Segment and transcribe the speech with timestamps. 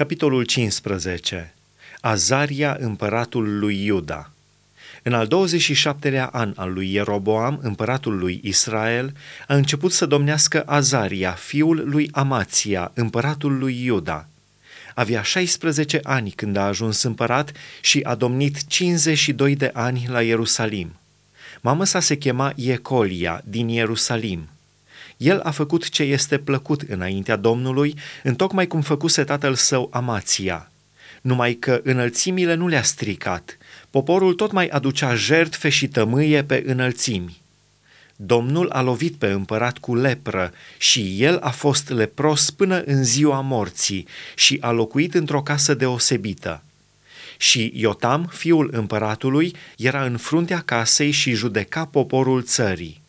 [0.00, 1.54] Capitolul 15.
[2.00, 4.30] Azaria, împăratul lui Iuda.
[5.02, 9.16] În al 27-lea an al lui Ieroboam, împăratul lui Israel,
[9.48, 14.28] a început să domnească Azaria, fiul lui Amația, împăratul lui Iuda.
[14.94, 20.96] Avea 16 ani când a ajuns împărat și a domnit 52 de ani la Ierusalim.
[21.60, 24.48] Mama sa se chema Iecolia din Ierusalim.
[25.20, 30.70] El a făcut ce este plăcut înaintea Domnului, întocmai cum făcuse tatăl său Amația.
[31.20, 33.58] Numai că înălțimile nu le-a stricat.
[33.90, 37.40] Poporul tot mai aducea jertfe și tămâie pe înălțimi.
[38.16, 43.40] Domnul a lovit pe împărat cu lepră și el a fost lepros până în ziua
[43.40, 46.62] morții și a locuit într-o casă deosebită.
[47.36, 53.00] Și Iotam, fiul împăratului, era în fruntea casei și judeca poporul țării.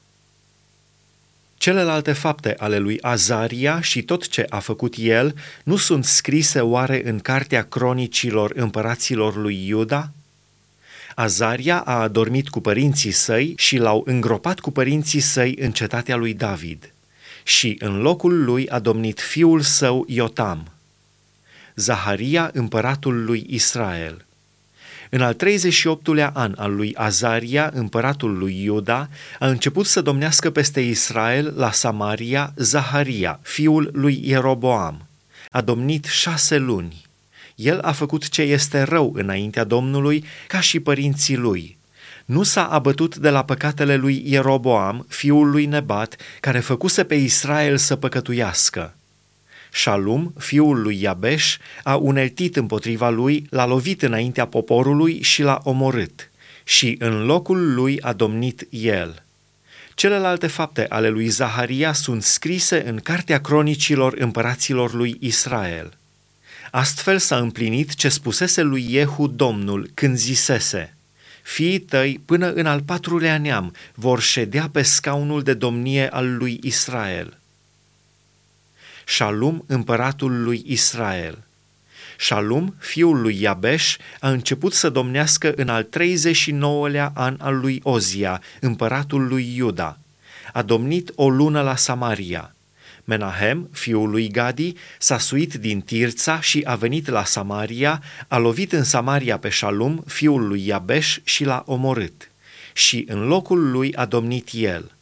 [1.62, 7.02] Celelalte fapte ale lui Azaria și tot ce a făcut el nu sunt scrise oare
[7.10, 10.12] în cartea cronicilor împăraților lui Iuda?
[11.16, 16.34] Azaria a adormit cu părinții săi și l-au îngropat cu părinții săi în cetatea lui
[16.34, 16.94] David.
[17.44, 20.72] Și în locul lui a domnit fiul său Iotam.
[21.76, 24.26] Zaharia, împăratul lui Israel–
[25.14, 29.10] în al 38-lea an al lui Azaria, împăratul lui Iuda,
[29.40, 35.08] a început să domnească peste Israel la Samaria Zaharia, fiul lui Ieroboam.
[35.50, 37.06] A domnit șase luni.
[37.56, 41.78] El a făcut ce este rău înaintea Domnului, ca și părinții lui.
[42.26, 47.78] Nu s-a abătut de la păcatele lui Ieroboam, fiul lui Nebat, care făcuse pe Israel
[47.78, 48.96] să păcătuiască.
[49.74, 56.30] Shalum, fiul lui Iabeș, a uneltit împotriva lui, l-a lovit înaintea poporului și l-a omorât.
[56.64, 59.24] Și în locul lui a domnit el.
[59.96, 65.98] Celelalte fapte ale lui Zaharia sunt scrise în Cartea Cronicilor împăraților lui Israel.
[66.72, 70.96] Astfel s-a împlinit ce spusese lui Jehu Domnul când zisese,
[71.44, 76.60] Fiii tăi până în al patrulea neam vor ședea pe scaunul de domnie al lui
[76.64, 77.41] Israel.
[79.12, 81.44] Shalum, împăratul lui Israel.
[82.18, 88.42] Shalum, fiul lui Iabeș, a început să domnească în al 39-lea an al lui Ozia,
[88.60, 89.98] împăratul lui Iuda.
[90.54, 92.56] A domnit o lună la Samaria.
[93.04, 98.72] Menahem, fiul lui Gadi, s-a suit din Tirța și a venit la Samaria, a lovit
[98.74, 102.32] în Samaria pe Shalum, fiul lui Iabeș, și l-a omorât.
[102.74, 104.92] Și în locul lui a domnit el–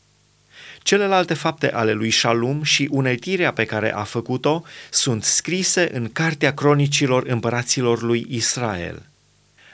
[0.83, 6.53] Celelalte fapte ale lui Shalum și uneltirea pe care a făcut-o sunt scrise în Cartea
[6.53, 9.05] Cronicilor împăraților lui Israel.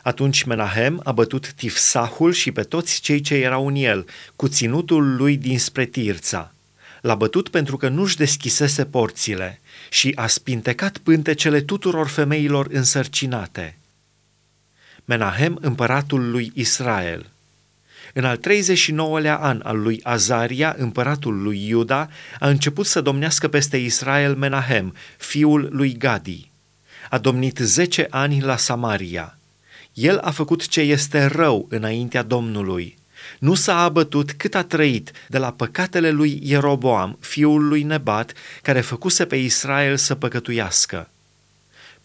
[0.04, 4.06] Atunci Menahem a bătut Tifsahul și pe toți cei ce erau în el,
[4.36, 6.54] cu ținutul lui dinspre Tirța.
[7.02, 13.78] L-a bătut pentru că nu-și deschisese porțile și a spintecat pântecele tuturor femeilor însărcinate.
[15.06, 17.30] Menahem, împăratul lui Israel–
[18.14, 23.78] în al 39-lea an al lui Azaria, împăratul lui Iuda, a început să domnească peste
[23.78, 26.52] Israel Menahem, fiul lui Gadi.
[27.10, 29.38] A domnit zece ani la Samaria.
[29.94, 32.98] El a făcut ce este rău înaintea Domnului.
[33.40, 38.82] Nu s-a abătut cât a trăit de la păcatele lui Ieroboam, fiul lui Nebat, care
[38.82, 41.10] făcuse pe Israel să păcătuiască.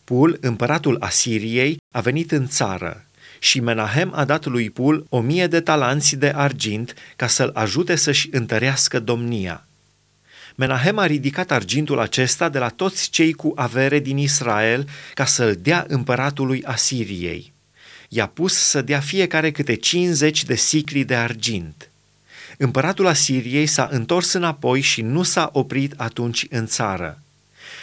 [0.04, 3.04] Pul, împăratul Asiriei, a venit în țară
[3.42, 7.96] și Menahem a dat lui Pul o mie de talanți de argint ca să-l ajute
[7.96, 9.64] să-și întărească domnia.
[10.54, 15.58] Menahem a ridicat argintul acesta de la toți cei cu avere din Israel ca să-l
[15.60, 17.52] dea împăratului Asiriei.
[18.08, 21.90] I-a pus să dea fiecare câte 50 de sicli de argint.
[22.58, 27.22] Împăratul Asiriei s-a întors înapoi și nu s-a oprit atunci în țară.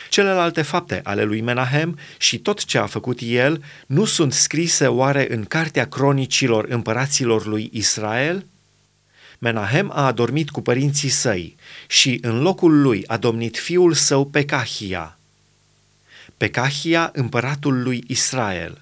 [0.10, 5.34] Celelalte fapte ale lui Menahem și tot ce a făcut el nu sunt scrise oare
[5.34, 8.46] în cartea cronicilor împăraților lui Israel?
[9.40, 11.56] Menahem a adormit cu părinții săi
[11.88, 15.18] și în locul lui a domnit fiul său Pecahia.
[16.38, 18.82] Pecahia, împăratul lui Israel.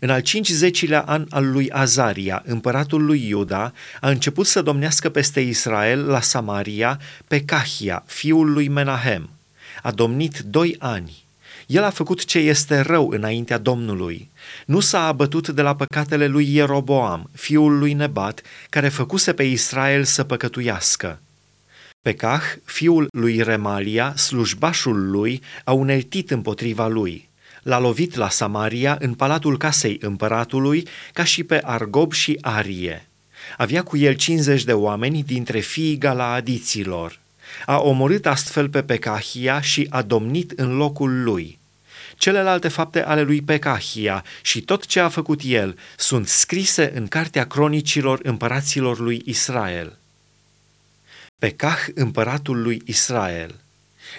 [0.00, 5.40] În al cincizecilea an al lui Azaria, împăratul lui Iuda, a început să domnească peste
[5.40, 9.30] Israel la Samaria Pecahia, fiul lui Menahem–
[9.82, 11.24] a domnit doi ani.
[11.66, 14.30] El a făcut ce este rău înaintea Domnului.
[14.66, 20.04] Nu s-a abătut de la păcatele lui Ieroboam, fiul lui Nebat, care făcuse pe Israel
[20.04, 21.20] să păcătuiască.
[22.02, 27.28] Pecah, fiul lui Remalia, slujbașul lui, a uneltit împotriva lui.
[27.62, 33.06] L-a lovit la Samaria, în palatul casei împăratului, ca și pe Argob și Arie.
[33.56, 37.20] Avea cu el 50 de oameni dintre fiii galaadiților.
[37.66, 41.58] A omorât astfel pe Pecahia și a domnit în locul lui.
[42.16, 47.46] Celelalte fapte ale lui Pecahia și tot ce a făcut el sunt scrise în cartea
[47.46, 49.98] cronicilor împăraților lui Israel.
[51.38, 53.54] Pecah, împăratul lui Israel.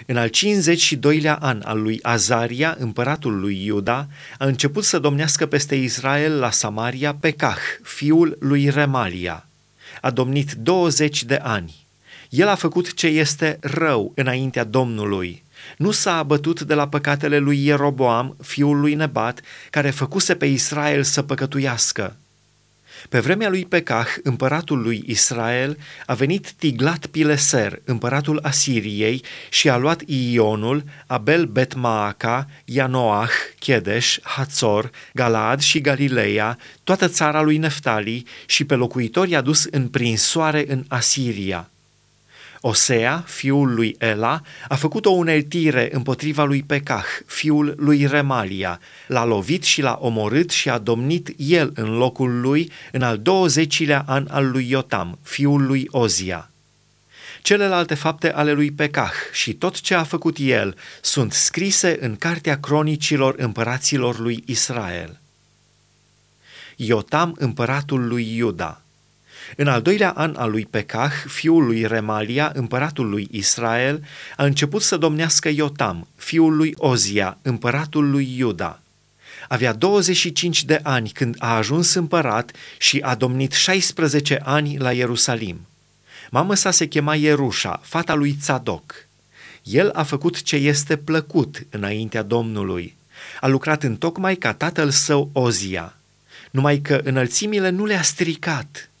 [0.06, 4.08] În al 52-lea an al lui Azaria, împăratul lui Iuda,
[4.38, 9.46] a început să domnească peste Israel la Samaria Pecah, fiul lui Remalia.
[10.00, 11.83] A domnit 20 de ani.
[12.28, 15.42] El a făcut ce este rău înaintea Domnului.
[15.76, 19.40] Nu s-a abătut de la păcatele lui Ieroboam, fiul lui Nebat,
[19.70, 22.16] care făcuse pe Israel să păcătuiască.
[23.08, 29.76] Pe vremea lui Pecah, împăratul lui Israel, a venit Tiglat Pileser, împăratul Asiriei, și a
[29.76, 38.64] luat Ionul, Abel Betmaaca, Ianoach, Chedesh, Hatzor, Galaad și Galileea, toată țara lui Neftali și
[38.64, 41.68] pe locuitori a dus în prinsoare în Asiria.
[42.66, 48.80] Osea, fiul lui Ela, a făcut o uneltire împotriva lui Pecah, fiul lui Remalia.
[49.06, 54.04] L-a lovit și l-a omorât și a domnit el în locul lui în al douăzecilea
[54.06, 56.50] an al lui Iotam, fiul lui Ozia.
[57.42, 62.60] Celelalte fapte ale lui Pecah și tot ce a făcut el sunt scrise în cartea
[62.60, 65.20] cronicilor împăraților lui Israel.
[66.76, 68.83] Iotam, împăratul lui Iuda,
[69.56, 74.04] în al doilea an al lui Pecah, fiul lui Remalia, împăratul lui Israel,
[74.36, 78.80] a început să domnească Iotam, fiul lui Ozia, împăratul lui Iuda.
[79.48, 85.66] Avea 25 de ani când a ajuns împărat și a domnit 16 ani la Ierusalim.
[86.30, 88.94] Mama sa se chema Ierușa, fata lui Tzadok.
[89.62, 92.96] El a făcut ce este plăcut înaintea Domnului.
[93.40, 95.96] A lucrat în tocmai ca tatăl său Ozia.
[96.50, 98.88] Numai că înălțimile nu le-a stricat–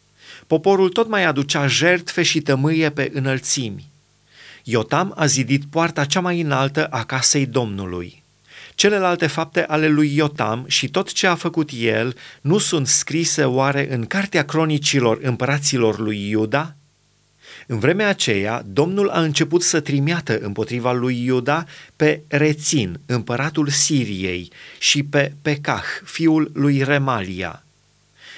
[0.46, 3.92] Poporul tot mai aducea jertfe și tămâie pe înălțimi.
[4.62, 8.22] Iotam a zidit poarta cea mai înaltă a casei Domnului.
[8.74, 13.92] Celelalte fapte ale lui Iotam și tot ce a făcut el nu sunt scrise oare
[13.94, 16.74] în cartea cronicilor împăraților lui Iuda?
[17.66, 21.64] În vremea aceea, Domnul a început să trimiată împotriva lui Iuda
[21.96, 27.63] pe Rețin, împăratul Siriei, și pe Pecah, fiul lui Remalia.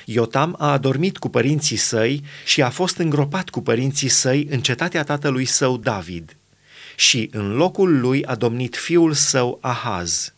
[0.08, 5.04] Iotam a adormit cu părinții săi și a fost îngropat cu părinții săi în cetatea
[5.04, 6.36] tatălui său David.
[6.96, 10.34] Și în locul lui a domnit fiul său Ahaz.